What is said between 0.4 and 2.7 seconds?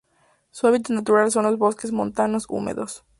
Su hábitat natural son los bosques montanos